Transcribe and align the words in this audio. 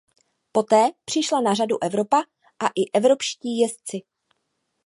Poté 0.51 0.91
přišla 1.05 1.41
na 1.41 1.53
řadu 1.53 1.83
Evropa 1.83 2.17
a 2.59 2.67
i 2.67 2.91
evropští 2.93 3.57
jezdci. 3.59 3.97